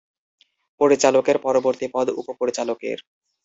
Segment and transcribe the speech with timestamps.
[0.81, 2.97] পরিচালকের পরবর্তী পদ উপ-পরিচালকের।